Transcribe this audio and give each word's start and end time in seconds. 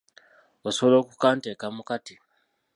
Osobola 0.69 0.95
okukanteekamu 1.01 1.81
kati? 1.89 2.15